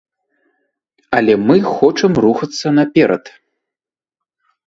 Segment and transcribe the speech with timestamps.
[1.17, 3.23] Але мы хочам рухацца наперад.